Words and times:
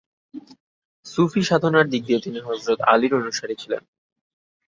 সুফি 1.05 1.41
সাধনার 1.43 1.85
দিক 1.89 2.01
দিয়ে 2.05 2.19
তিনি 2.19 2.39
হযরত 2.39 2.79
আলীর 2.91 3.13
অনুসারী 3.15 3.55
ছিলেন। 3.55 3.81